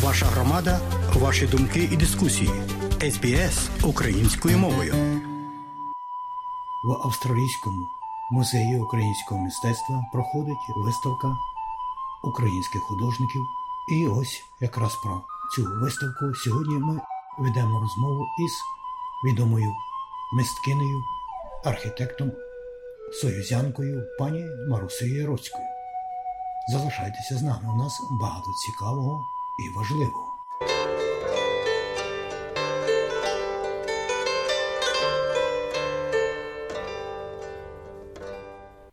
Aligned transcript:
Ваша 0.00 0.26
громада, 0.26 0.80
ваші 1.14 1.46
думки 1.46 1.88
і 1.92 1.96
дискусії. 1.96 2.50
СБС 3.00 3.70
українською 3.84 4.58
мовою. 4.58 4.94
В 6.84 6.92
Австралійському 6.92 7.86
музеї 8.30 8.80
українського 8.80 9.40
мистецтва 9.40 10.04
проходить 10.12 10.76
виставка 10.76 11.36
українських 12.22 12.82
художників. 12.82 13.42
І 13.88 14.06
ось 14.08 14.44
якраз 14.60 14.96
про 14.96 15.22
цю 15.56 15.62
виставку 15.82 16.34
сьогодні 16.34 16.74
ми 16.74 17.00
ведемо 17.38 17.80
розмову 17.80 18.26
із 18.38 18.52
відомою 19.24 19.72
мисткинею, 20.32 21.02
архітектом, 21.64 22.32
союзянкою 23.22 24.02
пані 24.18 24.44
Марусею 24.70 25.16
Яроцькою. 25.16 25.64
Залишайтеся 26.72 27.36
з 27.36 27.42
нами. 27.42 27.74
У 27.74 27.76
нас 27.76 28.00
багато 28.10 28.46
цікавого 28.66 29.24
і 29.58 29.76
важливо. 29.76 30.32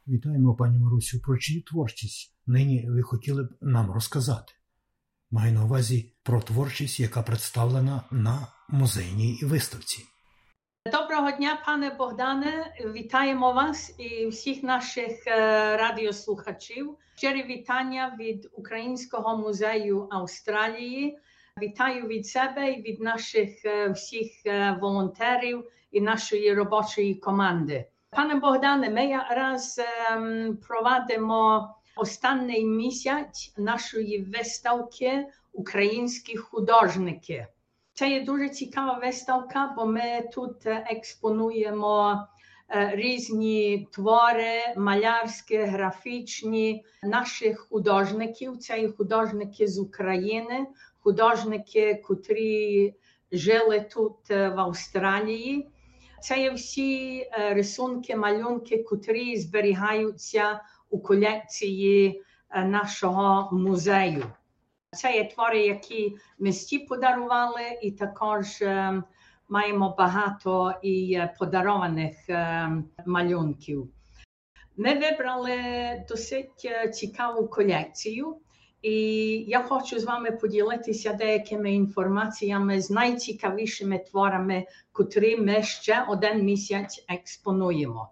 Вітаємо, 0.08 0.56
пані 0.56 0.80
Марусю, 0.80 1.20
про 1.20 1.38
чию 1.38 1.62
творчість 1.62 2.36
нині 2.48 2.90
ви 2.90 3.02
хотіли 3.02 3.44
б 3.44 3.58
нам 3.62 3.92
розказати. 3.92 4.54
Маю 5.32 5.54
на 5.54 5.66
увазі 5.66 6.14
про 6.24 6.42
творчість, 6.42 7.00
яка 7.00 7.22
представлена 7.22 8.04
на 8.12 8.48
музейній 8.70 9.40
виставці. 9.44 10.04
Доброго 11.10 11.32
дня, 11.32 11.60
пане 11.66 11.90
Богдане. 11.90 12.74
Вітаємо 12.86 13.54
вас 13.54 13.96
і 13.98 14.28
всіх 14.28 14.64
наших 14.64 15.26
радіослухачів. 15.80 16.98
Щирі 17.16 17.44
вітання 17.44 18.16
від 18.20 18.50
Українського 18.54 19.38
музею 19.38 20.08
Австралії. 20.12 21.18
Вітаю 21.62 22.08
від 22.08 22.28
себе 22.28 22.72
і 22.72 22.82
від 22.82 23.02
наших 23.02 23.50
всіх 23.92 24.28
волонтерів 24.82 25.72
і 25.92 26.02
нашої 26.02 26.54
робочої 26.54 27.16
команди. 27.16 27.86
Пане 28.10 28.36
Богдане, 28.36 28.90
ми 28.90 29.20
раз 29.36 29.82
проводимо 30.68 31.70
останній 31.96 32.66
місяць 32.66 33.54
нашої 33.58 34.22
виставки 34.24 35.28
Українські 35.54 36.38
художники. 36.38 37.48
Це 38.00 38.10
є 38.10 38.22
дуже 38.22 38.50
цікава 38.50 39.00
виставка, 39.00 39.74
бо 39.78 39.86
ми 39.86 40.30
тут 40.34 40.66
експонуємо 40.66 42.28
різні 42.92 43.88
твори, 43.92 44.74
малярські, 44.78 45.58
графічні 45.58 46.86
наших 47.04 47.60
художників. 47.60 48.58
Це 48.58 48.80
є 48.80 48.90
художники 48.90 49.68
з 49.68 49.80
України, 49.80 50.68
художники, 51.00 52.04
котрі 52.08 52.96
жили 53.32 53.80
тут 53.80 54.30
в 54.30 54.60
Австралії. 54.60 55.70
Це 56.22 56.42
є 56.42 56.52
всі 56.52 57.26
рисунки, 57.52 58.16
малюнки, 58.16 58.84
котрі 58.84 59.38
зберігаються 59.38 60.62
у 60.90 61.00
колекції 61.00 62.24
нашого 62.56 63.50
музею. 63.58 64.24
Це 64.92 65.16
є 65.16 65.26
твори, 65.26 65.62
які 65.62 66.18
місті 66.40 66.80
подарували, 66.80 67.62
і 67.82 67.92
також 67.92 68.48
маємо 69.50 69.96
багато 69.98 70.74
і 70.84 71.22
подарованих 71.40 72.16
малюнків. 73.06 73.90
Ми 74.78 74.94
вибрали 74.94 75.58
досить 76.10 76.72
цікаву 76.94 77.48
колекцію, 77.48 78.38
і 78.82 78.94
я 79.48 79.64
хочу 79.64 80.00
з 80.00 80.04
вами 80.04 80.32
поділитися 80.32 81.14
деякими 81.14 81.74
інформаціями 81.74 82.82
з 82.82 82.90
найцікавішими 82.90 84.00
творами, 84.00 84.66
котрі 84.92 85.38
ми 85.38 85.64
ще 85.64 86.06
один 86.10 86.44
місяць 86.44 87.06
експонуємо. 87.08 88.12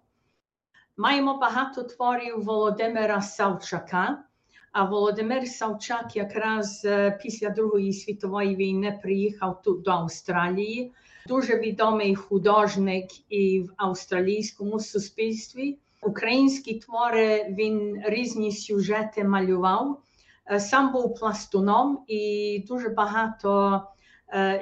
Маємо 0.96 1.38
багато 1.38 1.82
творів 1.82 2.44
Володимира 2.44 3.22
Савчака. 3.22 4.24
А 4.72 4.84
Володимир 4.84 5.48
Савчак 5.48 6.16
якраз 6.16 6.86
після 7.22 7.50
Другої 7.50 7.92
світової 7.92 8.56
війни 8.56 8.98
приїхав 9.02 9.62
тут 9.62 9.82
до 9.82 9.90
Австралії. 9.90 10.92
Дуже 11.28 11.60
відомий 11.60 12.14
художник 12.14 13.06
і 13.28 13.60
в 13.60 13.72
австралійському 13.76 14.80
суспільстві. 14.80 15.78
Українські 16.02 16.74
твори 16.74 17.54
він 17.58 18.02
різні 18.04 18.52
сюжети 18.52 19.24
малював. 19.24 20.02
Сам 20.58 20.92
був 20.92 21.14
пластуном 21.14 22.04
і 22.06 22.64
дуже 22.68 22.88
багато 22.88 23.82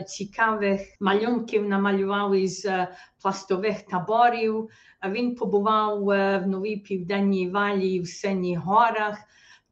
цікавих 0.07 0.81
малюнків 1.01 1.69
намалював 1.69 2.35
із 2.35 2.69
пластових 3.23 3.83
таборів. 3.83 4.69
Він 5.09 5.35
побував 5.35 6.05
в 6.05 6.47
Новій 6.47 6.77
Південній 6.77 7.51
Валії 7.51 8.01
в 8.01 8.09
Синіх 8.09 8.61
горах 8.61 9.19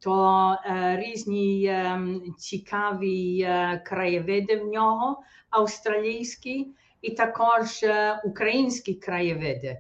то 0.05 0.57
е, 0.67 0.97
різні 0.97 1.65
е, 1.65 2.01
цікаві 2.39 3.41
е, 3.41 3.83
краєвиди 3.87 4.57
в 4.57 4.67
нього, 4.67 5.23
австралійські, 5.51 6.75
і 7.03 7.11
також 7.11 7.85
українські 8.25 8.95
краєвиди. 8.95 9.79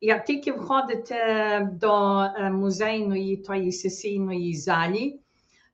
Як 0.00 0.24
тільки 0.24 0.52
входите 0.52 1.70
до 1.72 2.24
музейної 2.50 3.36
тої 3.36 3.72
сесійної 3.72 4.56
залі, 4.56 5.20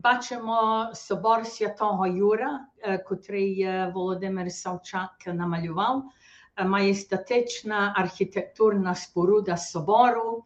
бачимо 0.00 0.91
собор 0.94 1.47
Святого 1.47 2.06
Юра, 2.06 2.60
котрий 3.09 3.69
Володимир 3.94 4.53
Савчак 4.53 5.10
намалював, 5.26 6.04
маєстатична 6.64 7.94
архітектурна 7.97 8.94
споруда 8.94 9.56
собору 9.56 10.44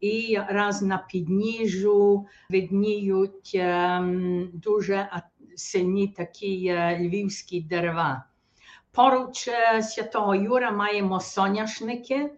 і 0.00 0.38
раз 0.48 0.82
на 0.82 0.98
підніжжю 0.98 2.26
видніють 2.50 3.52
ем, 3.54 4.50
дуже 4.54 5.08
сильні 5.56 6.08
такі 6.08 6.74
львівські 6.98 7.60
дерева. 7.60 8.24
Поруч 8.92 9.48
Святого 9.82 10.34
Юра 10.34 10.70
маємо 10.70 11.20
соняшники. 11.20 12.30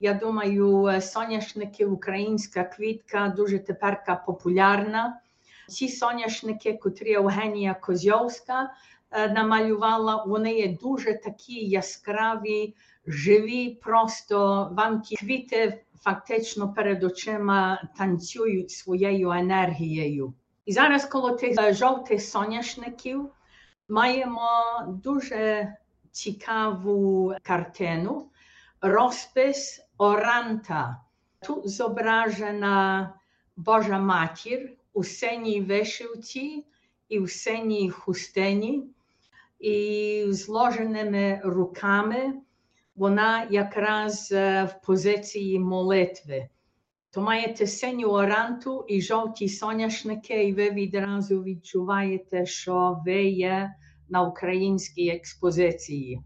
Я 0.00 0.14
думаю, 0.14 1.00
соняшники 1.00 1.86
українська 1.86 2.64
квітка 2.64 3.34
дуже 3.36 3.58
тепер 3.58 4.22
популярна. 4.26 5.20
Ці 5.68 5.88
соняшники, 5.88 6.72
котрі 6.72 7.10
Євгенія 7.10 7.74
Козьовська 7.74 8.70
намалювала, 9.12 10.24
вони 10.24 10.54
є 10.54 10.78
дуже 10.82 11.14
такі 11.14 11.54
яскраві, 11.54 12.74
живі, 13.06 13.70
просто 13.82 14.68
вам 14.76 15.00
ті 15.00 15.16
квіти 15.16 15.84
фактично 16.04 16.72
перед 16.72 17.04
очима 17.04 17.88
танцюють 17.96 18.70
своєю 18.70 19.30
енергією. 19.30 20.34
І 20.64 20.72
зараз 20.72 21.04
коло 21.04 21.30
тих 21.30 21.74
жовтих 21.74 22.22
соняшників 22.22 23.28
маємо 23.88 24.50
дуже 24.88 25.72
цікаву 26.10 27.34
картину, 27.42 28.30
розпис 28.80 29.86
Оранта. 29.98 31.00
Тут 31.46 31.68
зображена 31.68 33.14
Божа 33.56 33.98
матір 33.98 34.72
у 34.92 35.04
синій 35.04 35.60
вишивці 35.60 36.64
і 37.08 37.18
в 37.18 37.30
синій 37.30 37.90
хустині, 37.90 38.86
і 39.60 40.24
зложеними 40.28 41.40
руками 41.44 42.34
вона 42.96 43.46
якраз 43.50 44.28
в 44.32 44.74
позиції 44.86 45.58
молитви. 45.58 46.48
То 47.10 47.20
маєте 47.20 47.66
синю 47.66 48.08
оранту 48.08 48.84
і 48.88 49.02
жовті 49.02 49.48
соняшники, 49.48 50.44
і 50.44 50.52
ви 50.52 50.70
відразу 50.70 51.42
відчуваєте, 51.42 52.46
що 52.46 53.02
ви 53.06 53.24
є 53.24 53.74
на 54.08 54.22
українській 54.22 55.08
експозиції. 55.08 56.20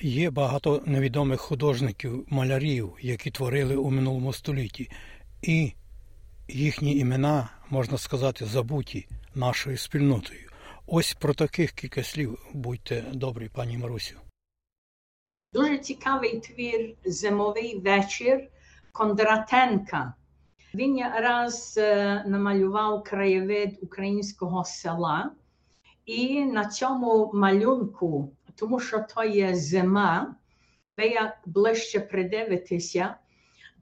Є 0.00 0.30
багато 0.30 0.82
невідомих 0.86 1.40
художників, 1.40 2.26
малярів, 2.28 2.92
які 3.00 3.30
творили 3.30 3.76
у 3.76 3.90
минулому 3.90 4.32
столітті, 4.32 4.90
і 5.42 5.72
їхні 6.48 6.96
імена, 6.96 7.48
можна 7.70 7.98
сказати, 7.98 8.44
забуті 8.44 9.06
нашою 9.34 9.76
спільнотою. 9.76 10.50
Ось 10.86 11.14
про 11.14 11.34
таких 11.34 11.72
кілька 11.72 12.02
слів 12.02 12.38
будьте 12.54 13.04
добрі, 13.12 13.48
пані 13.54 13.78
Марусю. 13.78 14.29
Дуже 15.52 15.78
цікавий 15.78 16.40
твір 16.40 16.94
Зимовий 17.04 17.78
вечір 17.78 18.48
Кондратенка. 18.92 20.14
Він 20.74 21.00
раз 21.14 21.76
намалював 22.26 23.04
краєвид 23.04 23.78
українського 23.82 24.64
села, 24.64 25.30
і 26.06 26.44
на 26.44 26.64
цьому 26.64 27.30
малюнку, 27.34 28.32
тому 28.54 28.80
що 28.80 29.04
то 29.14 29.24
є 29.24 29.54
зима, 29.54 30.34
ви 30.96 31.06
як 31.06 31.38
ближче 31.46 32.00
придивитеся, 32.00 33.14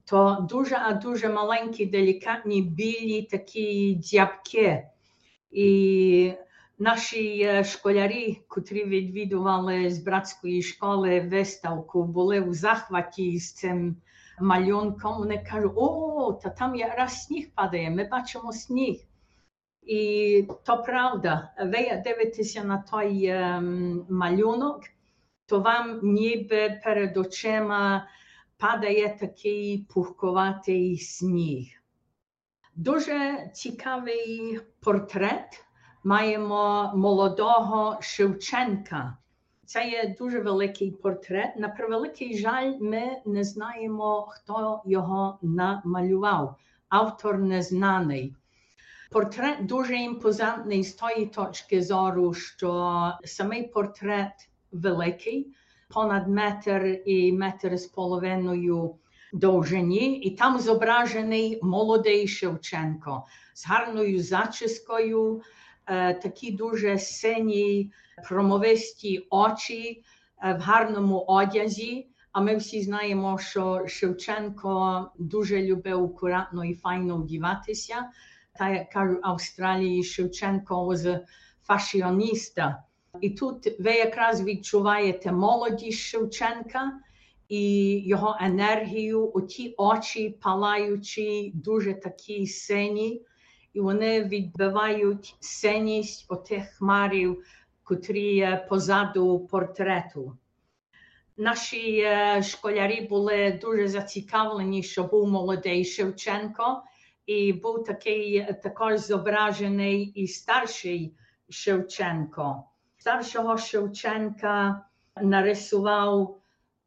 то 0.05 0.47
дуже 0.49 0.75
а 0.75 0.93
дуже 0.93 1.29
маленькі, 1.29 1.85
делікатні 1.85 2.61
білі 2.61 3.21
такі 3.21 3.95
дзябки. 3.95 4.87
І 5.51 6.33
Наші 6.81 7.41
е, 7.41 7.63
школярі, 7.63 8.41
котрі 8.47 8.83
відвідували 8.83 9.89
з 9.89 9.99
братської 9.99 10.61
школи 10.61 11.21
виставку, 11.21 12.03
були 12.03 12.41
у 12.41 12.53
захваті 12.53 13.39
з 13.39 13.53
цим 13.53 13.95
малюнком. 14.39 15.17
Вони 15.17 15.45
кажуть, 15.51 15.71
о, 15.75 16.39
та 16.43 16.49
там 16.49 16.75
якраз 16.75 17.23
сніг 17.23 17.49
падає, 17.55 17.89
ми 17.89 18.07
бачимо 18.07 18.53
сніг. 18.53 18.99
І 19.81 20.47
то 20.65 20.83
правда, 20.83 21.53
ви 21.65 22.01
дивитеся 22.03 22.63
на 22.63 22.83
той 22.91 23.25
ем, 23.25 24.05
малюнок, 24.09 24.81
то 25.45 25.59
вам 25.59 25.99
ніби 26.03 26.81
перед 26.83 27.17
очима 27.17 28.07
падає 28.57 29.17
такий 29.19 29.87
пухковатий 29.93 30.97
сніг. 30.97 31.67
Дуже 32.75 33.49
цікавий 33.53 34.59
портрет 34.79 35.65
маємо 36.03 36.91
молодого 36.95 37.97
Шевченка. 38.01 39.17
Це 39.65 39.89
є 39.89 40.15
дуже 40.19 40.39
великий 40.39 40.91
портрет. 40.91 41.55
На 41.57 41.69
превеликий 41.69 42.37
жаль, 42.37 42.73
ми 42.79 43.01
не 43.25 43.43
знаємо, 43.43 44.27
хто 44.29 44.81
його 44.85 45.39
намалював. 45.41 46.55
Автор 46.89 47.37
незнаний. 47.37 48.35
Портрет 49.11 49.65
дуже 49.65 49.95
імпозантний 49.95 50.83
з 50.83 50.93
тої 50.93 51.25
точки 51.25 51.83
зору, 51.83 52.33
що 52.33 53.13
самий 53.23 53.67
портрет 53.67 54.49
великий, 54.71 55.53
понад 55.93 56.27
метр 56.27 57.01
і 57.05 57.33
метр 57.33 57.77
з 57.77 57.85
половиною 57.85 58.95
довжині, 59.33 60.19
і 60.19 60.35
там 60.35 60.59
зображений 60.59 61.59
молодий 61.63 62.27
Шевченко 62.27 63.25
з 63.53 63.67
гарною 63.67 64.23
зачіскою, 64.23 65.41
такі 66.13 66.51
дуже 66.51 66.99
сині, 66.99 67.91
промовисті 68.29 69.27
очі 69.29 70.03
е, 70.43 70.53
в 70.53 70.61
гарному 70.61 71.19
одязі. 71.19 72.07
А 72.31 72.41
ми 72.41 72.55
всі 72.55 72.81
знаємо, 72.81 73.37
що 73.37 73.87
Шевченко 73.87 75.05
дуже 75.19 75.61
любив 75.61 76.03
акуратно 76.03 76.65
і 76.65 76.73
файно 76.73 77.17
вдіватися. 77.17 77.95
Та 78.59 78.69
як 78.69 78.89
кажуть 78.89 79.19
Австралії, 79.21 80.03
Шевченко 80.03 80.87
was 80.87 81.19
фашіоніста. 81.63 82.83
І 83.21 83.29
тут 83.29 83.79
ви 83.79 83.91
якраз 83.91 84.43
відчуваєте 84.43 85.31
молодість 85.31 85.99
Шевченка 85.99 86.91
і 87.49 87.93
його 87.99 88.37
енергію, 88.41 89.31
оті 89.33 89.73
очі 89.77 90.37
палаючі, 90.41 91.51
дуже 91.55 91.93
такі 91.93 92.47
сині, 92.47 93.21
і 93.73 93.79
вони 93.79 94.23
відбивають 94.23 95.35
синість 95.39 96.25
отих 96.29 96.63
хмарів, 96.69 97.43
котрі 97.83 98.59
позаду 98.69 99.47
портрету. 99.51 100.37
Наші 101.37 101.99
е, 101.99 102.43
школярі 102.43 103.01
були 103.01 103.59
дуже 103.61 103.87
зацікавлені, 103.87 104.83
що 104.83 105.03
був 105.03 105.29
молодий 105.29 105.85
Шевченко, 105.85 106.83
і 107.25 107.53
був 107.53 107.83
такий 107.83 108.47
також 108.63 108.99
зображений 108.99 110.03
і 110.03 110.27
старший 110.27 111.15
Шевченко. 111.49 112.63
Старшого 112.97 113.57
Шевченка 113.57 114.85
нарисував 115.21 116.37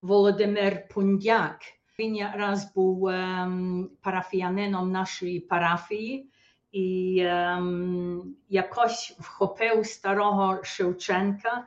Володимир 0.02 0.88
Пундяк. 0.88 1.60
Він 1.98 2.16
якраз 2.16 2.74
був 2.74 3.08
ем, 3.08 3.90
парафіянином 4.02 4.92
нашої 4.92 5.40
парафії 5.40 6.31
і 6.72 7.18
ем, 7.26 8.34
якось 8.48 9.16
вхопив 9.18 9.86
старого 9.86 10.64
Шевченка. 10.64 11.64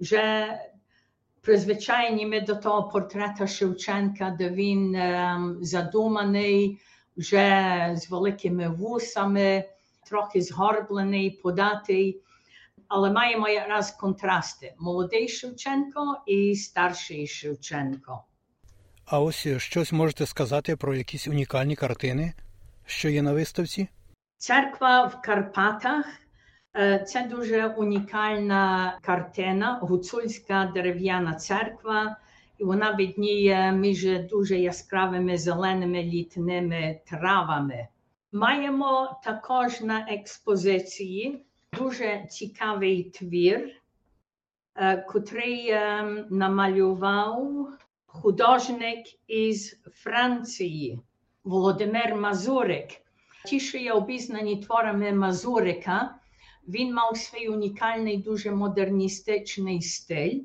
Вже 0.00 0.46
призвичайні 1.40 2.26
ми 2.26 2.40
до 2.40 2.54
того 2.54 2.88
портрета 2.88 3.46
Шевченка, 3.46 4.36
де 4.38 4.50
він 4.50 4.94
ем, 4.94 5.58
задуманий, 5.60 6.78
вже 7.16 7.90
з 7.96 8.10
великими 8.10 8.68
вусами, 8.68 9.64
трохи 10.08 10.42
згорблений, 10.42 11.30
податий 11.30 12.22
але 12.88 13.10
маємо 13.10 13.48
якраз 13.48 13.90
контрасти: 13.90 14.74
молодий 14.78 15.28
Шевченко 15.28 16.22
і 16.26 16.54
старший 16.54 17.26
Шевченко. 17.26 18.24
А 19.04 19.20
ось 19.20 19.48
щось 19.58 19.92
можете 19.92 20.26
сказати 20.26 20.76
про 20.76 20.94
якісь 20.94 21.28
унікальні 21.28 21.76
картини, 21.76 22.32
що 22.86 23.08
є 23.08 23.22
на 23.22 23.32
виставці? 23.32 23.88
Церква 24.38 25.04
в 25.04 25.22
Карпатах 25.22 26.06
е, 26.76 27.04
це 27.08 27.22
дуже 27.22 27.66
унікальна 27.66 28.98
картина, 29.02 29.78
гуцульська 29.82 30.70
дерев'яна 30.74 31.34
церква, 31.34 32.16
і 32.58 32.64
вона 32.64 32.94
відніє 32.94 33.72
між 33.72 34.18
дуже 34.18 34.58
яскравими 34.58 35.38
зеленими 35.38 36.02
літними 36.02 37.00
травами. 37.06 37.88
Маємо 38.32 39.20
також 39.24 39.80
на 39.80 40.06
експозиції 40.08 41.46
дуже 41.72 42.26
цікавий 42.30 43.04
твір, 43.04 43.70
е, 44.74 44.96
котрий 44.96 45.68
е, 45.68 46.02
намалював 46.30 47.68
художник 48.06 49.06
із 49.26 49.80
Франції 49.92 51.00
Володимир 51.44 52.14
Мазурик. 52.14 53.05
Що 53.46 53.78
є 53.78 53.92
обізнані 53.92 54.56
творами 54.56 55.12
Мазурика, 55.12 56.14
він 56.68 56.94
мав 56.94 57.16
свій 57.16 57.48
унікальний, 57.48 58.16
дуже 58.16 58.50
модерністичний 58.50 59.82
стиль. 59.82 60.40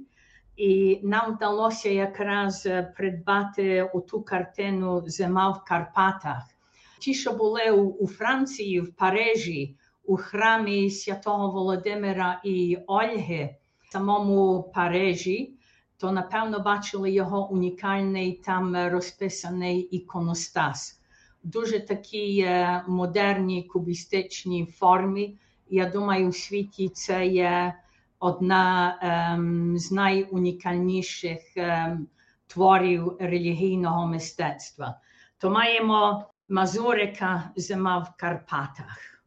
І 0.57 0.99
нам 1.03 1.35
вдалося 1.35 1.89
якраз 1.89 2.67
придбати 2.97 3.89
оту 3.93 4.21
картину 4.21 5.03
Зима 5.07 5.49
в 5.49 5.63
Карпатах. 5.65 6.43
Ті, 6.99 7.13
що 7.13 7.33
були 7.33 7.71
у 7.71 8.07
Франції, 8.07 8.79
в 8.81 8.95
Парижі, 8.95 9.75
у 10.03 10.17
храмі 10.17 10.89
святого 10.89 11.51
Володимира 11.51 12.41
і 12.43 12.77
Ольги 12.87 13.55
в 13.79 13.91
самому 13.91 14.71
Парижі, 14.75 15.53
то 15.97 16.11
напевно 16.11 16.59
бачили 16.59 17.11
його 17.11 17.49
унікальний 17.51 18.41
там 18.45 18.89
розписаний 18.89 19.79
іконостас. 19.79 21.00
Дуже 21.43 21.79
такій 21.79 22.39
е, 22.39 22.83
модерній 22.87 23.63
кубістичній 23.63 24.65
формі. 24.65 25.37
Я 25.69 25.89
думаю, 25.89 26.27
у 26.27 26.31
світі 26.31 26.89
це 26.89 27.27
є 27.27 27.73
одна 28.19 28.97
ем, 29.01 29.77
з 29.77 29.91
найунікальніших 29.91 31.39
ем, 31.55 32.07
творів 32.47 33.17
релігійного 33.19 34.07
мистецтва. 34.07 34.99
То 35.37 35.49
маємо 35.49 36.25
Мазурика 36.49 37.51
зима 37.55 37.97
в 37.97 38.17
Карпатах. 38.17 39.23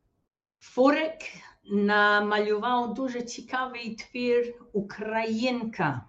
Фурик 0.61 1.18
намалював 1.64 2.94
дуже 2.94 3.23
цікавий 3.23 3.94
твір 3.94 4.54
Українка. 4.73 6.04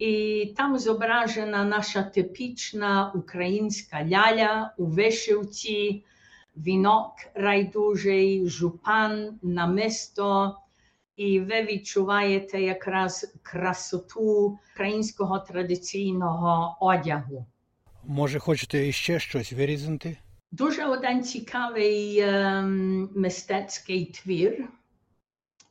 І 0.00 0.46
там 0.56 0.78
зображена 0.78 1.64
наша 1.64 2.02
типічна 2.02 3.12
українська 3.14 4.04
ляля 4.04 4.74
у 4.78 4.84
вишивці, 4.84 6.04
вінок 6.56 7.12
райдужий, 7.34 8.48
жупан, 8.48 9.38
намисто. 9.42 10.56
І 11.16 11.40
ви 11.40 11.62
відчуваєте 11.62 12.60
якраз 12.60 13.34
красоту 13.42 14.58
українського 14.74 15.38
традиційного 15.38 16.76
одягу. 16.80 17.46
Може, 18.04 18.38
хочете 18.38 18.88
іще 18.88 19.18
щось 19.18 19.52
вирізати? 19.52 20.16
Дуже 20.52 20.84
один 20.84 21.22
цікавий 21.22 22.18
ем, 22.20 23.10
мистецький 23.16 24.04
твір. 24.04 24.68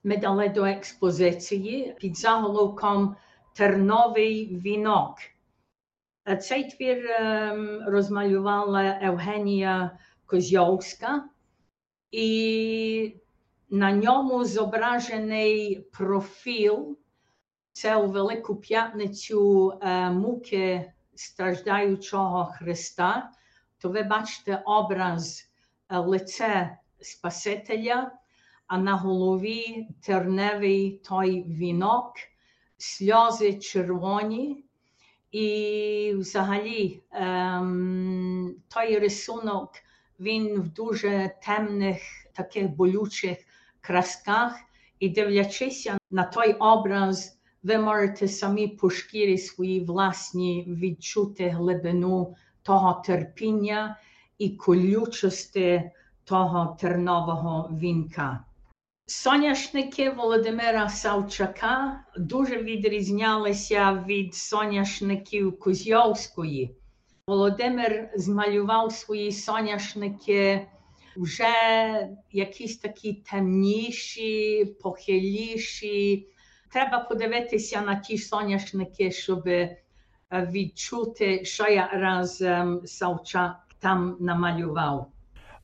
Ми 0.04 0.18
дали 0.18 0.50
до 0.50 0.66
експозиції 0.66 1.96
під 2.00 2.18
заголовком 2.18 3.16
Терновий 3.60 4.58
вінок. 4.58 5.16
Цей 6.42 6.72
твір 6.72 7.10
розмалювала 7.86 9.00
Евгенія 9.02 10.00
Козьовська, 10.26 11.24
і 12.12 13.16
на 13.70 13.92
ньому 13.92 14.46
зображений 14.46 15.80
профіл. 15.92 16.98
Це 17.72 17.96
у 17.96 18.08
Велику 18.08 18.56
П'ятницю 18.56 19.74
муки 20.12 20.94
страждаючого 21.16 22.46
Христа 22.46 23.32
то 23.80 23.90
ви 23.90 24.04
бачите 24.04 24.62
образ 24.66 25.52
лице 25.90 26.78
Спасителя, 27.02 28.12
а 28.68 28.78
на 28.78 28.96
голові 28.96 29.88
терневий 30.02 31.02
той 31.10 31.44
вінок, 31.44 32.14
сльози 32.80 33.54
червоні. 33.54 34.66
І 35.32 36.14
взагалі 36.18 37.04
ем, 37.12 38.56
той 38.68 39.00
рисунок 39.00 39.72
він 40.20 40.62
в 40.62 40.68
дуже 40.68 41.32
темних, 41.46 42.02
таких 42.34 42.70
болючих 42.70 43.38
красках, 43.82 44.56
і 45.00 45.10
дивлячися 45.10 45.98
на 46.12 46.24
той 46.24 46.54
образ, 46.54 47.40
ви 47.64 47.78
можете 47.78 48.28
самі 48.28 48.68
по 48.68 48.90
шкірі 48.90 49.38
свої 49.38 49.80
власні 49.80 50.66
відчути 50.68 51.50
глибину 51.50 52.36
того 52.64 53.02
терпіння 53.06 53.98
і 54.38 54.50
колючості 54.50 55.92
того 56.24 56.78
тернового 56.80 57.70
вінка. 57.74 58.46
Соняшники 59.10 60.10
Володимира 60.10 60.90
Савчака 60.90 62.04
дуже 62.18 62.64
відрізнялися 62.64 64.04
від 64.08 64.36
соняшників 64.36 65.60
Кузьовської. 65.60 66.76
Володимир 67.28 68.10
змалював 68.16 68.92
свої 68.92 69.32
соняшники 69.32 70.68
вже 71.18 71.48
якісь 72.32 72.78
такі 72.78 73.14
темніші, 73.14 74.66
похиліші. 74.82 76.28
Треба 76.74 77.00
подивитися 77.00 77.82
на 77.82 77.96
ті 77.96 78.18
соняшники, 78.18 79.12
щоб 79.12 79.44
відчути, 80.32 81.46
що 81.46 81.68
я 81.68 81.88
разом 81.94 82.88
Савчак 82.88 83.56
там 83.80 84.18
намалював. 84.20 85.12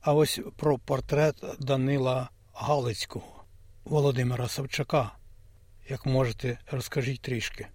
А 0.00 0.14
ось 0.14 0.40
про 0.56 0.78
портрет 0.78 1.44
Данила 1.60 2.30
Галицького, 2.58 3.35
Володимира 3.86 4.48
Савчака. 4.48 5.12
Як 5.88 6.06
можете, 6.06 6.58
розкажіть 6.70 7.20
трішки. 7.20 7.66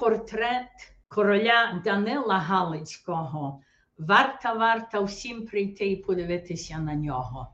Портрет 0.00 0.94
короля 1.08 1.82
Данила 1.84 2.38
Галицького. 2.38 3.60
Варта 3.98 4.52
варта 4.52 5.00
всім 5.00 5.46
прийти 5.46 5.90
і 5.90 5.96
подивитися 5.96 6.78
на 6.78 6.94
нього. 6.94 7.48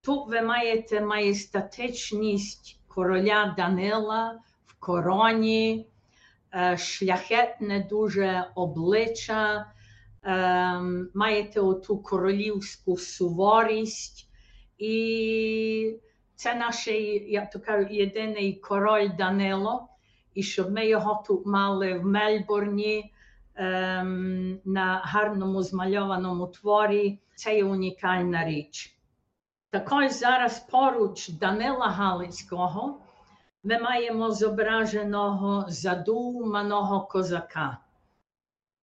Тут 0.00 0.28
ви 0.28 0.42
маєте 0.42 1.00
маєстатичність 1.00 2.80
короля 2.88 3.54
Данила 3.56 4.40
в 4.66 4.74
короні, 4.78 5.86
шляхетне 6.76 7.86
дуже 7.90 8.50
обличчя, 8.54 9.66
маєте 11.14 11.60
оту 11.60 11.98
королівську 11.98 12.96
суворість. 12.96 14.26
І 14.78 16.00
це 16.40 16.54
наш, 16.54 16.88
як 17.26 17.50
то 17.50 17.60
кажу, 17.60 17.88
єдиний 17.90 18.52
король 18.54 19.10
Данило. 19.18 19.88
І 20.34 20.42
щоб 20.42 20.70
ми 20.70 20.86
його 20.86 21.24
тут 21.26 21.46
мали 21.46 21.98
в 21.98 22.04
Мельбурні 22.04 23.12
ем, 23.54 24.60
на 24.64 25.00
гарному 25.04 25.62
змальованому 25.62 26.46
творі, 26.46 27.18
це 27.34 27.56
є 27.56 27.64
унікальна 27.64 28.44
річ. 28.44 28.96
Також 29.70 30.10
зараз 30.10 30.60
поруч 30.60 31.28
Данила 31.28 31.86
Галицького 31.88 33.00
ми 33.64 33.78
маємо 33.78 34.30
зображеного 34.30 35.64
задуманого 35.68 37.00
козака. 37.00 37.78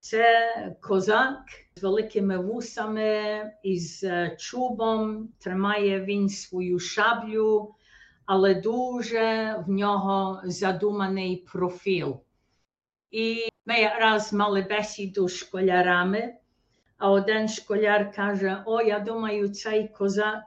Це 0.10 0.76
козак 0.82 1.40
з 1.76 1.84
великими 1.84 2.38
вусами 2.38 3.52
із 3.64 4.06
чубом, 4.38 5.30
тримає 5.40 6.02
він 6.02 6.30
свою 6.30 6.80
шаблю, 6.80 7.76
але 8.26 8.56
дуже 8.56 9.56
в 9.68 9.70
нього 9.70 10.42
задуманий 10.44 11.48
профіл. 11.52 12.20
І 13.12 13.50
ми 13.66 13.76
раз 14.00 14.34
мали 14.34 14.62
бесіду 14.70 15.30
з 15.30 15.36
школярами, 15.36 16.34
а 16.98 17.12
один 17.12 17.48
школяр 17.48 18.12
каже: 18.12 18.64
О, 18.66 18.82
я 18.82 19.00
думаю, 19.00 19.50
цей 19.50 19.88
козак 19.88 20.44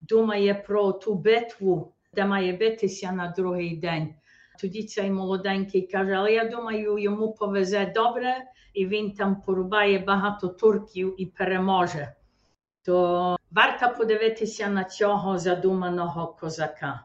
думає 0.00 0.54
про 0.54 0.92
ту 0.92 1.14
битву, 1.14 1.92
де 2.12 2.24
має 2.24 2.52
битися 2.52 3.12
на 3.12 3.34
другий 3.36 3.76
день. 3.76 4.14
Тоді 4.64 4.82
цей 4.82 5.10
молоденький 5.10 5.82
каже, 5.82 6.12
але 6.12 6.32
я 6.32 6.44
думаю, 6.44 6.98
йому 6.98 7.32
повезе 7.32 7.92
добре, 7.94 8.36
і 8.74 8.86
він 8.86 9.12
там 9.12 9.40
порубає 9.40 9.98
багато 9.98 10.48
турків 10.48 11.14
і 11.18 11.26
переможе. 11.26 12.12
То 12.84 13.36
варто 13.50 13.98
подивитися 13.98 14.68
на 14.68 14.84
цього 14.84 15.38
задуманого 15.38 16.36
козака. 16.40 17.00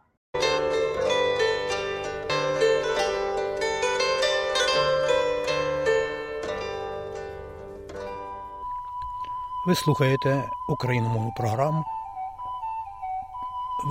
Ви 9.67 9.75
слухаєте 9.75 10.49
україномовну 10.69 11.31
програму. 11.37 11.83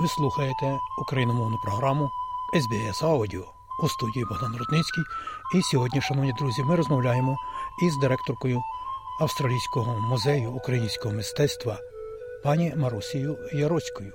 Ви 0.01 0.07
слухаєте 0.07 0.79
україномовну 1.01 1.57
програму 1.63 2.09
SBS 2.53 3.03
Audio 3.03 3.58
у 3.83 3.89
студії 3.89 4.25
Богдан 4.25 4.55
Рудницький. 4.55 5.03
І 5.55 5.61
сьогодні, 5.61 6.01
шановні 6.01 6.33
друзі, 6.33 6.63
ми 6.63 6.75
розмовляємо 6.75 7.37
із 7.81 7.97
директоркою 7.97 8.61
Австралійського 9.19 9.99
музею 9.99 10.51
українського 10.51 11.15
мистецтва 11.15 11.77
пані 12.43 12.73
Марусією 12.77 13.37
Яроцькою, 13.53 14.13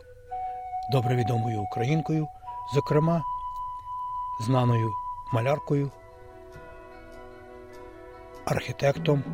добре 0.92 1.16
відомою 1.16 1.62
українкою, 1.62 2.26
зокрема, 2.74 3.22
знаною 4.40 4.92
маляркою, 5.32 5.90
архітектом 8.44 9.24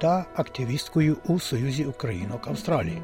та 0.00 0.24
активісткою 0.36 1.16
у 1.28 1.40
Союзі 1.40 1.84
Українок 1.84 2.48
Австралії. 2.48 3.02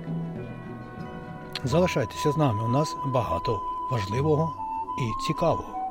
Залишайтеся 1.64 2.32
з 2.32 2.36
нами. 2.36 2.64
У 2.64 2.68
нас 2.68 2.96
багато 3.06 3.60
важливого 3.90 4.52
і 5.00 5.26
цікавого. 5.26 5.83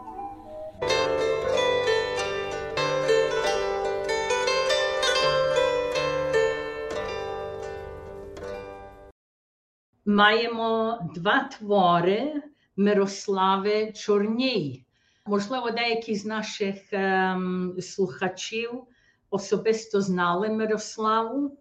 Маємо 10.14 11.00
два 11.16 11.50
твори 11.58 12.42
Мирослави 12.78 13.92
Чорній. 13.92 14.86
Можливо, 15.26 15.72
деякі 15.72 16.16
з 16.16 16.26
наших 16.26 16.76
ем, 16.92 17.76
слухачів 17.82 18.84
особисто 19.30 20.02
знали 20.02 20.50
Мирославу. 20.50 21.58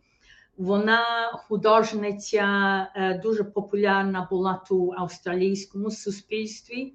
Вона 0.57 1.33
художниця 1.33 3.21
дуже 3.23 3.45
популярна 3.45 4.29
була 4.31 4.63
тут 4.69 4.89
в 4.89 5.01
австралійському 5.01 5.91
суспільстві. 5.91 6.93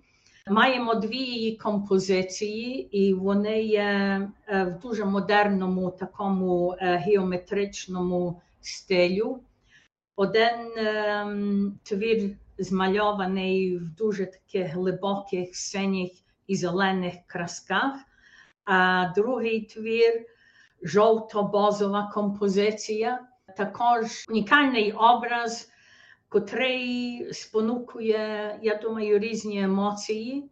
Маємо 0.48 0.96
дві 0.96 1.18
її 1.18 1.56
композиції, 1.56 2.98
і 2.98 3.14
вони 3.14 3.62
є 3.64 4.22
в 4.48 4.80
дуже 4.82 5.06
модерному 5.06 5.92
такому 5.92 6.76
геометричному 6.80 8.42
стилю. 8.62 9.40
Один 10.20 10.72
твір 11.84 12.38
змальований 12.58 13.78
в 13.78 13.96
дуже 13.96 14.26
таких 14.26 14.68
глибоких 14.68 15.56
синіх 15.56 16.12
і 16.48 16.56
зелених 16.56 17.14
красках, 17.28 17.94
а 18.66 19.06
другий 19.16 19.62
твір 19.62 20.26
жовто-бозова 20.82 22.12
композиція, 22.14 23.20
також 23.58 24.26
унікальний 24.30 24.92
образ, 24.92 25.70
котрий 26.30 27.28
спонукує, 27.34 28.60
я 28.62 28.76
думаю, 28.76 29.20
різні 29.20 29.62
емоції. 29.62 30.50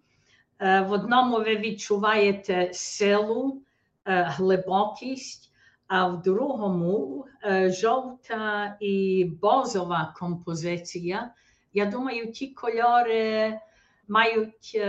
В 0.60 0.88
одному 0.92 1.38
ви 1.38 1.56
відчуваєте 1.56 2.70
силу, 2.74 3.62
глибокість, 4.06 5.52
а 5.88 6.08
в 6.08 6.22
другому 6.22 7.26
жовта 7.68 8.78
і 8.80 9.26
бозова 9.42 10.14
композиція. 10.20 11.34
Я 11.74 11.86
думаю, 11.86 12.32
ті 12.32 12.48
кольори 12.48 13.60
мають 14.08 14.82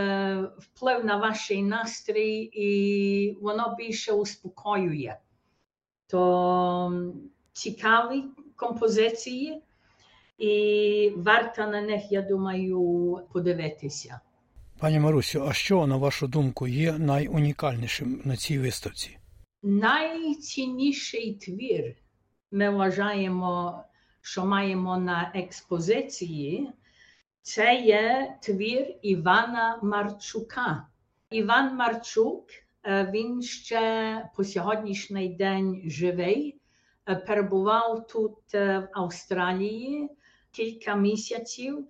вплив 0.59 1.05
на 1.05 1.17
ваш 1.17 1.51
настрій, 1.51 2.51
і 2.53 3.39
воно 3.41 3.75
більше 3.79 4.13
успокоює. 4.13 5.17
То 6.07 7.13
цікаві 7.53 8.25
композиції, 8.57 9.63
і 10.39 11.13
варто 11.17 11.67
на 11.67 11.83
них, 11.83 12.13
я 12.13 12.23
думаю, 12.23 13.21
подивитися. 13.33 14.21
Пані 14.79 15.01
Марусю, 15.01 15.47
а 15.49 15.53
що, 15.53 15.87
на 15.87 15.97
вашу 15.97 16.27
думку, 16.27 16.67
є 16.67 16.93
найунікальнішим 16.93 18.23
на 18.25 18.37
цій 18.37 18.59
виставці? 18.59 19.19
Найцінніший 19.69 21.35
твір 21.35 21.97
ми 22.51 22.71
вважаємо, 22.71 23.85
що 24.21 24.47
маємо 24.47 24.97
на 24.97 25.33
експозиції. 25.35 26.71
Це 27.43 27.75
є 27.75 28.37
твір 28.43 28.95
Івана 29.03 29.81
Марчука. 29.83 30.87
Іван 31.31 31.77
Марчук, 31.77 32.47
він 32.85 33.43
ще 33.43 34.29
по 34.37 34.45
сьогоднішній 34.45 35.29
день 35.29 35.83
живий, 35.87 36.61
перебував 37.27 38.07
тут 38.07 38.39
в 38.55 38.89
Австралії 38.93 40.11
кілька 40.51 40.95
місяців. 40.95 41.89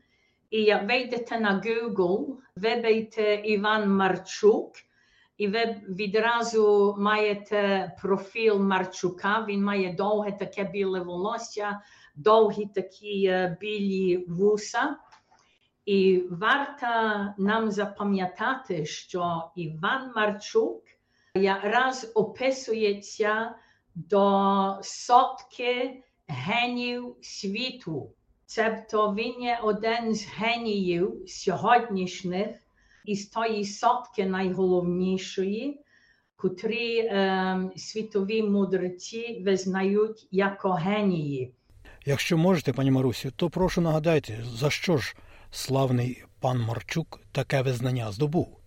І 0.51 0.63
як 0.63 0.89
вийдете 0.89 1.41
на 1.41 1.61
Google, 1.61 2.27
вибийте 2.57 3.35
Іван 3.35 3.91
Марчук, 3.91 4.73
і 5.37 5.49
ви 5.49 5.77
відразу 5.89 6.95
маєте 6.99 7.93
профіль 8.03 8.59
Марчука. 8.59 9.47
Він 9.49 9.65
має 9.65 9.93
довге 9.93 10.33
таке 10.33 10.65
біле 10.65 11.01
волосся, 11.01 11.81
довгі 12.17 12.67
такі 12.67 13.49
білі 13.61 14.25
вуса. 14.29 14.97
І 15.85 16.23
варто 16.31 16.87
нам 17.39 17.71
запам'ятати, 17.71 18.87
що 18.87 19.51
Іван 19.57 20.13
Марчук 20.17 20.83
якраз 21.35 22.13
описується 22.15 23.55
до 23.95 24.79
сотки 24.83 26.03
генів 26.29 27.17
світу. 27.23 28.13
Цебто 28.47 29.15
він 29.15 29.43
є 29.43 29.61
один 29.63 30.15
з 30.15 30.27
геніїв 30.27 31.25
сьогоднішніх 31.27 32.49
із 33.07 33.27
тої 33.27 33.65
сотки 33.65 34.27
найголовнішої, 34.27 35.81
котрі 36.37 36.99
е, 36.99 37.71
світові 37.77 38.43
мудреці 38.43 39.43
визнають 39.47 40.29
як 40.31 40.63
генії. 40.65 41.55
Якщо 42.07 42.39
можете, 42.39 42.73
пані 42.73 42.91
Марусю, 42.91 43.31
то 43.37 43.51
прошу 43.51 43.81
нагадайте, 43.81 44.45
за 44.45 44.71
що 44.71 44.97
ж 44.97 45.17
славний 45.51 46.25
пан 46.41 46.61
Марчук 46.61 47.21
таке 47.33 47.63
визнання 47.63 48.13
здобув? 48.13 48.61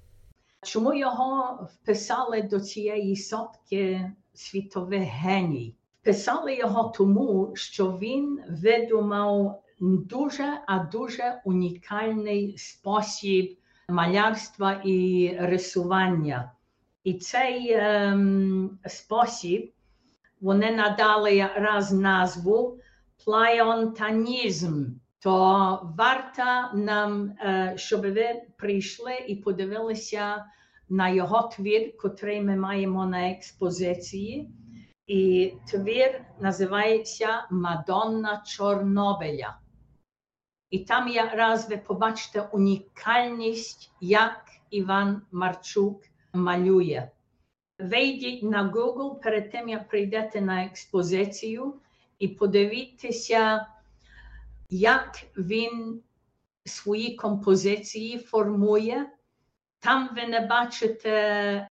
Чому 0.63 0.93
його 0.93 1.59
вписали 1.73 2.41
до 2.41 2.59
цієї 2.59 3.15
сотки 3.15 4.11
світових 4.33 5.03
геній? 5.03 5.75
Писали 6.03 6.55
його 6.55 6.93
тому, 6.97 7.51
що 7.55 7.97
він 7.97 8.39
видумав 8.49 9.63
дуже, 9.79 10.61
а 10.67 10.79
дуже 10.79 11.41
унікальний 11.45 12.57
спосіб 12.57 13.58
малярства 13.89 14.81
і 14.85 15.31
рисування. 15.39 16.51
І 17.03 17.13
цей 17.13 17.71
ем, 17.73 18.79
спосіб 18.85 19.73
вони 20.41 20.71
надали 20.71 21.49
раз 21.55 21.91
назву 21.91 22.79
плайонтанізм. 23.25 24.85
То 25.21 25.93
варто 25.97 26.77
нам, 26.77 27.33
щоб 27.75 28.01
ви 28.01 28.41
прийшли 28.57 29.13
і 29.27 29.35
подивилися 29.35 30.45
на 30.89 31.09
його 31.09 31.49
твір, 31.55 31.97
котрий 31.97 32.41
ми 32.41 32.55
маємо 32.55 33.05
на 33.05 33.29
експозиції. 33.29 34.49
І 35.07 35.53
твір 35.71 36.21
називається 36.39 37.47
Мадонна 37.51 38.43
Чорнобиля. 38.45 39.57
І 40.69 40.79
там 40.79 41.07
якраз 41.07 41.69
ви 41.69 41.77
побачите 41.77 42.41
унікальність, 42.41 43.91
як 44.01 44.45
Іван 44.69 45.21
Марчук 45.31 46.03
малює. 46.33 47.09
Вийдіть 47.79 48.43
на 48.43 48.71
Google 48.71 49.21
перед 49.21 49.51
тим, 49.51 49.69
як 49.69 49.89
прийдете 49.89 50.41
на 50.41 50.65
експозицію, 50.65 51.73
і 52.19 52.27
подивіться, 52.27 53.67
як 54.69 55.15
він 55.37 56.01
свої 56.65 57.15
композиції 57.15 58.19
формує. 58.19 59.09
Там 59.79 60.09
ви 60.15 60.27
не 60.27 60.39
бачите 60.39 61.67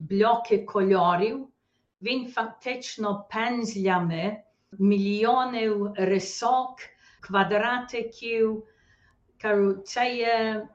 блоки 0.00 0.58
кольорів. 0.58 1.48
Він 2.02 2.28
фактично 2.28 3.26
пензлями 3.30 4.42
мільйонів 4.72 5.92
рисок, 5.94 6.76
квадратиків. 7.26 8.64
Кажу, 9.42 9.72
це 9.72 10.16
є 10.16 10.68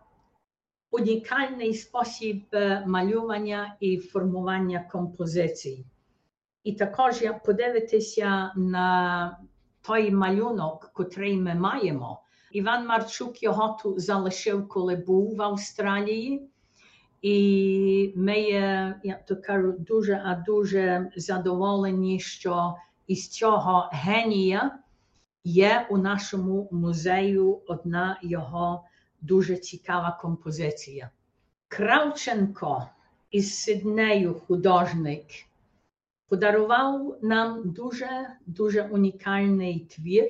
унікальний 0.91 1.73
спосіб 1.73 2.43
малювання 2.85 3.75
і 3.79 3.97
формування 3.97 4.89
композицій. 4.91 5.85
І 6.63 6.73
також, 6.73 7.21
як 7.21 7.43
подивитися 7.43 8.51
на 8.55 9.39
той 9.81 10.11
малюнок, 10.11 10.91
котрий 10.93 11.37
ми 11.37 11.55
маємо, 11.55 12.21
Іван 12.51 12.87
Марчук 12.87 13.43
його 13.43 13.77
тут 13.83 14.01
залишив, 14.01 14.67
коли 14.67 14.95
був 14.95 15.35
в 15.35 15.41
Австралії. 15.41 16.49
І 17.21 18.13
ми, 18.15 18.39
як 19.03 19.25
то 19.25 19.35
кажу, 19.35 19.75
дуже 19.79 20.21
а 20.25 20.35
дуже 20.35 21.11
задоволені, 21.15 22.19
що 22.19 22.75
із 23.07 23.29
цього 23.29 23.89
генія 23.93 24.80
є 25.43 25.87
у 25.89 25.97
нашому 25.97 26.69
музею 26.71 27.61
одна 27.67 28.19
його 28.21 28.83
дуже 29.21 29.57
цікава 29.57 30.17
композиція. 30.21 31.09
Кравченко 31.67 32.89
із 33.31 33.59
Сиднею 33.59 34.33
художник 34.47 35.25
подарував 36.29 37.17
нам 37.21 37.71
дуже 37.71 38.27
дуже 38.45 38.83
унікальний 38.83 39.79
твір, 39.79 40.25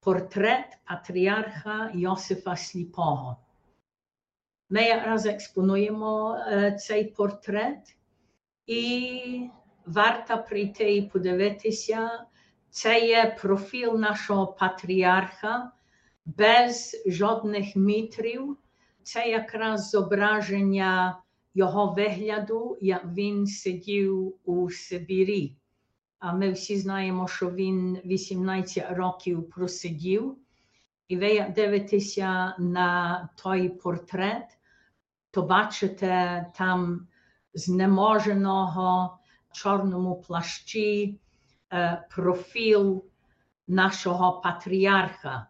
портрет 0.00 0.78
патріарха 0.84 1.90
Йосифа 1.94 2.56
Сліпого. 2.56 3.36
Ми 4.70 4.82
якраз 4.82 5.26
експонуємо 5.26 6.38
цей 6.80 7.04
портрет, 7.04 7.96
і 8.66 9.50
варто 9.86 10.44
прийти 10.48 10.96
і 10.96 11.02
подивитися. 11.02 12.26
Це 12.72 13.06
є 13.06 13.36
профіль 13.42 13.92
нашого 13.92 14.46
патріарха 14.46 15.72
без 16.26 17.02
жодних 17.06 17.76
мітрів. 17.76 18.56
Це 19.02 19.28
якраз 19.28 19.90
зображення 19.90 21.22
його 21.54 21.86
вигляду, 21.86 22.78
як 22.80 23.04
він 23.04 23.46
сидів 23.46 24.34
у 24.44 24.70
Сибірі. 24.70 25.56
А 26.18 26.32
ми 26.32 26.52
всі 26.52 26.78
знаємо, 26.78 27.28
що 27.28 27.50
він 27.50 27.98
18 28.04 28.90
років 28.90 29.50
просидів. 29.50 30.36
І 31.08 31.16
ви 31.16 31.28
як 31.28 31.52
дивитеся 31.52 32.56
на 32.58 33.28
той 33.42 33.68
портрет, 33.68 34.58
то 35.30 35.42
бачите 35.42 36.46
там 36.56 37.08
знеможеного 37.54 39.18
чорному 39.52 40.20
плащі 40.20 41.18
профіл 42.10 43.04
нашого 43.68 44.40
патріарха. 44.40 45.46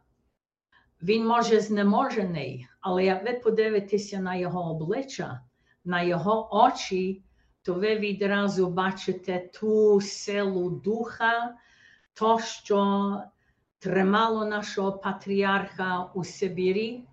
Він 1.03 1.27
може 1.27 1.61
знеможений, 1.61 2.69
але 2.81 3.05
як 3.05 3.25
ви 3.25 3.33
подивитеся 3.33 4.21
на 4.21 4.35
його 4.35 4.71
обличчя, 4.71 5.41
на 5.85 6.03
його 6.03 6.49
очі, 6.65 7.23
то 7.63 7.75
ви 7.75 7.99
відразу 7.99 8.71
бачите 8.71 9.51
ту 9.55 10.01
силу 10.01 10.71
духа, 10.71 11.55
то, 12.15 12.39
що 12.39 13.23
тримало 13.79 14.45
нашого 14.45 14.93
патріарха 14.93 16.11
у 16.15 16.25
Сибірі 16.25 17.05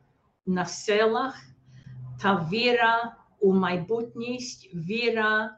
на 0.45 0.65
силах, 0.65 1.35
та 2.21 2.47
віра 2.51 3.15
у 3.39 3.53
майбутність, 3.53 4.73
віра, 4.73 5.57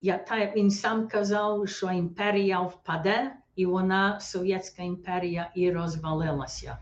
як 0.00 0.56
він 0.56 0.70
сам 0.70 1.08
казав, 1.08 1.68
що 1.68 1.90
імперія 1.90 2.60
впаде, 2.60 3.36
і 3.56 3.66
вона, 3.66 4.20
Совєтська 4.20 4.82
імперія, 4.82 5.50
і 5.54 5.72
розвалилася. 5.72 6.78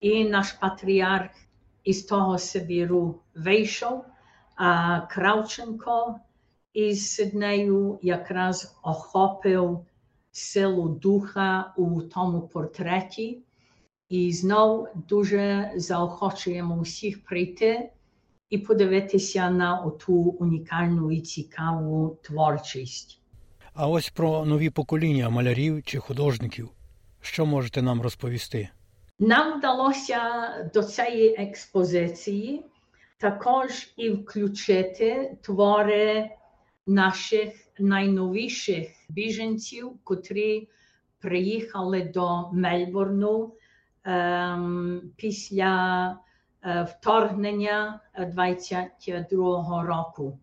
І 0.00 0.24
наш 0.24 0.52
патріарх 0.52 1.30
із 1.84 2.04
того 2.04 2.38
Сибіру 2.38 3.20
вийшов, 3.34 4.04
а 4.56 5.00
Кравченко 5.00 6.20
із 6.72 7.14
Сиднею 7.14 7.98
якраз 8.02 8.76
охопив 8.82 9.86
силу 10.30 10.88
духа 10.88 11.74
у 11.76 12.02
тому 12.02 12.40
портреті. 12.40 13.42
І 14.08 14.32
знов 14.32 14.88
дуже 15.08 15.72
заохочуємо 15.76 16.80
всіх 16.80 17.24
прийти 17.24 17.90
і 18.50 18.58
подивитися 18.58 19.50
на 19.50 19.90
ту 19.90 20.14
унікальну 20.14 21.12
і 21.12 21.20
цікаву 21.20 22.18
творчість. 22.22 23.20
А 23.74 23.88
ось 23.88 24.10
про 24.10 24.44
нові 24.44 24.70
покоління 24.70 25.30
малярів 25.30 25.82
чи 25.82 25.98
художників. 25.98 26.70
Що 27.20 27.46
можете 27.46 27.82
нам 27.82 28.02
розповісти? 28.02 28.68
Нам 29.18 29.58
вдалося 29.58 30.20
до 30.74 30.82
цієї 30.82 31.34
експозиції 31.34 32.62
також 33.18 33.92
і 33.96 34.10
включити 34.10 35.36
твори 35.42 36.30
наших 36.86 37.52
найновіших 37.78 38.88
біженців, 39.08 39.92
котрі 40.04 40.68
приїхали 41.20 42.02
до 42.14 42.50
Мельбурну 42.52 43.54
ем, 44.04 45.02
після 45.16 46.16
вторгнення 46.86 48.00
22-го 48.18 49.82
року. 49.82 50.38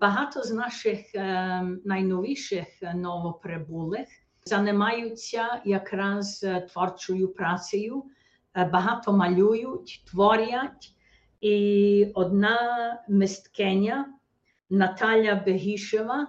Багато 0.00 0.42
з 0.42 0.50
наших 0.50 1.14
е, 1.14 1.62
найновіших 1.84 2.66
новоприбулих 2.94 4.08
займаються 4.44 5.62
якраз 5.64 6.46
творчою 6.72 7.28
працею 7.28 8.04
багато 8.64 9.12
малюють, 9.12 10.04
творять. 10.10 10.92
І 11.40 12.10
одна 12.14 13.02
мисткиня 13.08 14.14
Наталя 14.70 15.34
Бегішева, 15.46 16.28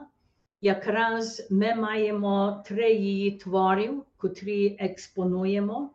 якраз 0.61 1.47
ми 1.51 1.75
маємо 1.75 2.63
три 2.65 2.93
її 2.93 3.31
творів, 3.31 4.03
котрі 4.17 4.77
експонуємо. 4.79 5.89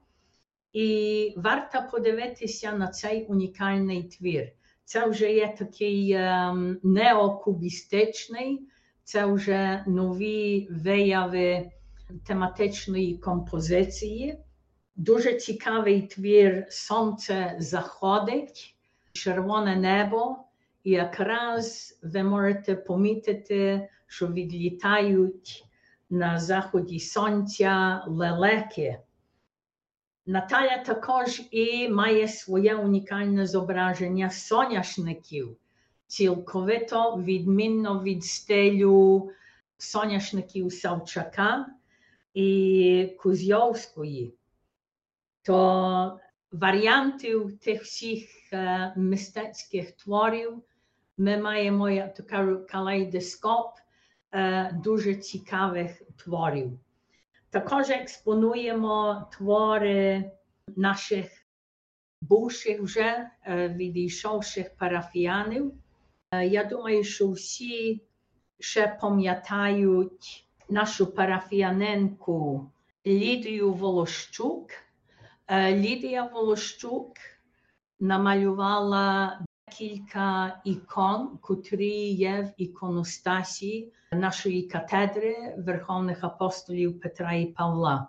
І 0.72 1.34
варто 1.36 1.78
подивитися 1.90 2.72
на 2.72 2.88
цей 2.88 3.24
унікальний 3.24 4.02
твір. 4.02 4.52
Це 4.84 5.06
вже 5.06 5.32
є 5.32 5.54
такий 5.58 6.12
ем, 6.12 6.78
неокубістичний, 6.82 8.68
це 9.04 9.26
вже 9.26 9.84
нові 9.86 10.68
вияви 10.70 11.70
тематичної 12.26 13.18
композиції. 13.18 14.38
Дуже 14.96 15.34
цікавий 15.34 16.02
твір 16.02 16.66
Сонце 16.70 17.56
заходить, 17.58 18.76
червоне 19.12 19.76
небо, 19.76 20.36
і 20.84 20.90
якраз 20.90 21.98
ви 22.02 22.22
можете 22.22 22.74
помітити, 22.74 23.88
що 24.06 24.26
відлітають 24.26 25.64
на 26.10 26.38
заході 26.38 27.00
сонця 27.00 28.04
лелеки. 28.06 28.98
Наталя 30.26 30.78
також 30.78 31.42
і 31.50 31.88
має 31.88 32.28
своє 32.28 32.74
унікальне 32.74 33.46
зображення 33.46 34.30
соняшників, 34.30 35.56
цілковито 36.06 37.16
відмінно 37.16 38.02
від 38.02 38.24
стилю 38.24 39.30
соняшників 39.78 40.72
Савчака 40.72 41.66
і 42.34 43.16
Кузьовської. 43.18 44.34
То 45.42 46.20
варіантів 46.52 47.58
тих 47.58 47.82
всіх 47.82 48.52
е, 48.52 48.92
мистецьких 48.96 49.92
творів 49.92 50.62
ми 51.18 51.38
маємо, 51.38 51.90
як 51.90 52.14
то 52.14 52.22
кажу, 52.22 52.66
калейдоскоп 52.70 53.74
е, 54.32 54.80
дуже 54.84 55.14
цікавих 55.14 56.02
творів. 56.16 56.78
Також 57.52 57.90
експонуємо 57.90 59.26
твори 59.32 60.30
наших 60.76 61.46
бувших 62.20 62.80
вже 62.80 63.30
е, 63.46 63.68
відійшовших 63.68 64.76
парафіянів. 64.76 65.72
Е, 66.30 66.46
Я 66.46 66.64
думаю, 66.64 67.04
що 67.04 67.30
всі 67.30 68.00
ще 68.58 68.98
пам'ятають 69.00 70.46
нашу 70.68 71.06
парафіяненку 71.06 72.70
Лідію 73.06 73.72
Волощук. 73.72 74.70
Е, 75.46 75.76
Лідія 75.76 76.24
Волощук 76.24 77.16
намалювала 78.00 79.40
кілька 79.78 80.60
ікон, 80.64 81.38
котрі 81.40 82.08
є 82.08 82.40
в 82.42 82.62
іконостасі 82.62 83.92
нашої 84.12 84.62
катедри 84.62 85.54
Верховних 85.58 86.24
апостолів 86.24 87.00
Петра 87.00 87.32
і 87.32 87.46
Павла. 87.46 88.06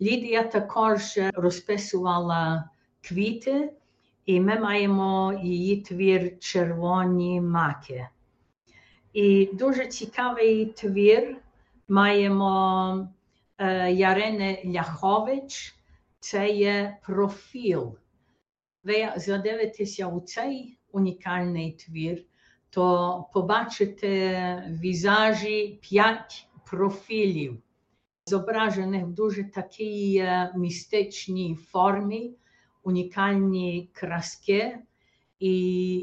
Лідія 0.00 0.42
також 0.42 1.00
розписувала 1.34 2.70
квіти, 3.00 3.72
і 4.26 4.40
ми 4.40 4.60
маємо 4.60 5.40
її 5.42 5.80
твір 5.80 6.38
Червоні 6.38 7.40
маки. 7.40 8.08
І 9.12 9.50
дуже 9.52 9.86
цікавий 9.86 10.66
твір 10.66 11.36
маємо 11.88 13.08
е, 13.58 13.92
Ярини 13.92 14.62
Ляхович, 14.74 15.74
це 16.20 16.48
є 16.48 16.96
профіл. 17.02 17.96
Ви 18.84 19.12
задивитеся 19.16 20.06
у 20.06 20.20
цей 20.20 20.77
унікальний 20.98 21.72
твір, 21.72 22.24
то 22.70 23.24
побачите 23.32 24.78
візажі 24.82 25.78
п'ять 25.82 26.48
профілів, 26.70 27.62
зображених 28.26 29.04
в 29.04 29.08
дуже 29.08 29.44
такій 29.44 30.16
е, 30.16 30.52
містичній 30.56 31.58
формі, 31.70 32.30
унікальні 32.82 33.90
краски. 33.92 34.78
І 35.38 35.54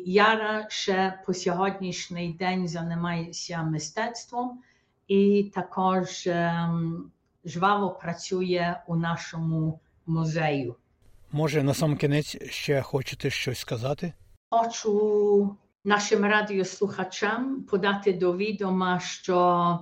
Яра 0.06 0.66
ще 0.70 1.20
по 1.26 1.34
сьогоднішній 1.34 2.34
день 2.34 2.68
займається 2.68 3.64
мистецтвом 3.64 4.62
і 5.08 5.52
також 5.56 6.28
ем, 6.28 7.12
жваво 7.46 7.90
працює 7.90 8.76
у 8.88 8.96
нашому 8.96 9.80
музею. 10.06 10.76
Може, 11.32 11.64
на 11.64 11.74
сам 11.74 11.98
кінець 11.98 12.52
ще 12.52 12.82
хочете 12.82 13.30
щось 13.30 13.60
сказати? 13.60 14.14
Хочу 14.58 15.58
нашим 15.84 16.26
радіослухачам 16.26 17.64
подати 17.64 18.14
до 18.14 18.38
відома, 18.38 19.00
що 19.00 19.80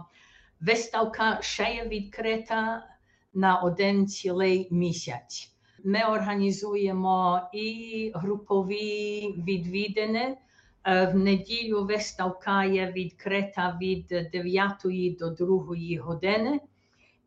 виставка 0.62 1.38
ще 1.42 1.64
є 1.64 1.88
відкрита 1.88 2.88
на 3.34 3.60
один 3.60 4.08
цілий 4.08 4.68
місяць. 4.72 5.56
Ми 5.84 6.04
організуємо 6.04 7.42
і 7.54 8.12
групові 8.16 9.36
відвідини. 9.48 10.38
В 10.86 11.14
неділю 11.14 11.86
виставка 11.86 12.64
є 12.64 12.92
відкрита 12.92 13.78
від 13.82 14.08
9 14.08 15.18
до 15.20 15.30
2 15.30 16.02
години. 16.02 16.60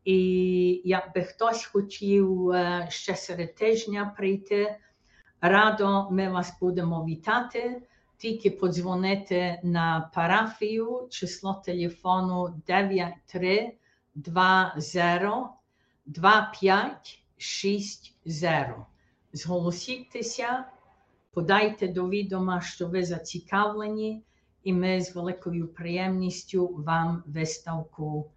І 0.05 0.83
якби 0.85 1.23
хтось 1.23 1.65
хотів 1.65 2.53
ще 2.89 3.17
серед 3.17 3.55
тижня 3.55 4.15
прийти, 4.17 4.77
радо 5.49 6.09
ми 6.11 6.31
вас 6.31 6.53
будемо 6.61 7.05
вітати. 7.05 7.83
Тільки 8.19 8.51
подзвонити 8.51 9.61
на 9.63 10.11
парафію, 10.15 11.09
число 11.11 11.63
телефону 11.65 12.63
9320 12.67 15.23
2560. 16.07 18.77
Зголосіться, 19.33 20.65
подайте 21.33 21.89
до 21.89 22.09
відома, 22.09 22.61
що 22.61 22.89
ви 22.89 23.05
зацікавлені, 23.05 24.23
і 24.63 24.73
ми 24.73 25.01
з 25.01 25.15
великою 25.15 25.69
приємністю 25.69 26.67
вам 26.67 27.23
виставку 27.27 28.31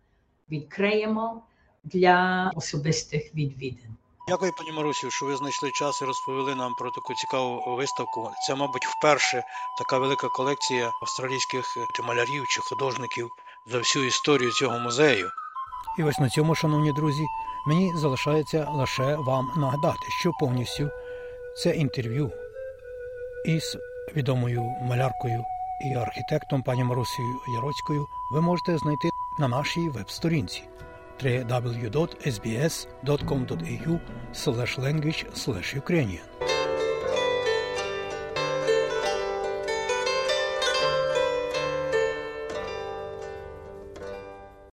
відкриємо 0.51 1.43
для 1.83 2.51
особистих 2.55 3.35
відвідин. 3.35 3.95
Дякую, 4.29 4.53
пані 4.53 4.71
Марусю, 4.71 5.11
що 5.11 5.25
ви 5.25 5.35
знайшли 5.35 5.71
час 5.71 6.01
і 6.01 6.05
розповіли 6.05 6.55
нам 6.55 6.73
про 6.73 6.91
таку 6.91 7.13
цікаву 7.13 7.75
виставку. 7.75 8.31
Це, 8.47 8.55
мабуть, 8.55 8.87
вперше 8.87 9.43
така 9.77 9.97
велика 9.97 10.27
колекція 10.27 10.91
австралійських 11.01 11.77
малярів 12.03 12.47
чи 12.47 12.61
художників 12.61 13.29
за 13.65 13.77
всю 13.77 14.05
історію 14.05 14.51
цього 14.51 14.79
музею. 14.79 15.29
І 15.99 16.03
ось 16.03 16.19
на 16.19 16.29
цьому, 16.29 16.55
шановні 16.55 16.93
друзі, 16.93 17.25
мені 17.67 17.93
залишається 17.95 18.67
лише 18.69 19.15
вам 19.15 19.51
нагадати, 19.55 20.07
що 20.19 20.31
повністю 20.39 20.89
це 21.57 21.69
інтерв'ю 21.69 22.31
із 23.45 23.77
відомою 24.15 24.61
маляркою 24.61 25.43
і 25.85 25.93
архітектом 25.93 26.63
пані 26.63 26.83
Марусею 26.83 27.39
Яроцькою 27.55 28.07
ви 28.31 28.41
можете 28.41 28.77
знайти 28.77 29.09
на 29.39 29.47
нашій 29.47 29.89
веб-сторінці 29.89 30.63
www.sbs.com.au 31.23 32.79
language 34.77 35.25
Ukrainian 35.75 36.28